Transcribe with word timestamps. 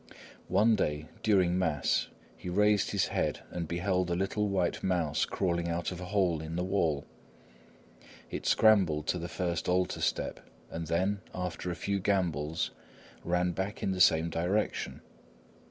One 0.47 0.75
day, 0.75 1.09
during 1.21 1.59
mass, 1.59 2.07
he 2.35 2.49
raised 2.49 2.89
his 2.89 3.09
head 3.09 3.41
and 3.51 3.67
beheld 3.67 4.09
a 4.09 4.15
little 4.15 4.47
white 4.47 4.81
mouse 4.81 5.25
crawling 5.25 5.67
out 5.69 5.91
of 5.91 6.01
a 6.01 6.05
hole 6.05 6.41
in 6.41 6.55
the 6.55 6.63
wall. 6.63 7.05
It 8.31 8.47
scrambled 8.47 9.05
to 9.09 9.19
the 9.19 9.27
first 9.29 9.69
altar 9.69 10.01
step 10.01 10.39
and 10.71 10.87
then, 10.87 11.21
after 11.35 11.69
a 11.69 11.75
few 11.75 11.99
gambols, 11.99 12.71
ran 13.23 13.51
back 13.51 13.83
in 13.83 13.91
the 13.91 14.01
same 14.01 14.31
direction. 14.31 15.01